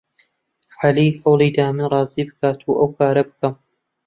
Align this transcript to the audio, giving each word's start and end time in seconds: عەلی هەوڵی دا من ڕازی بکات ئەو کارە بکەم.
عەلی 0.79 1.09
هەوڵی 1.21 1.49
دا 1.57 1.67
من 1.75 1.85
ڕازی 1.91 2.23
بکات 2.29 2.59
ئەو 2.67 2.87
کارە 2.97 3.23
بکەم. 3.29 3.53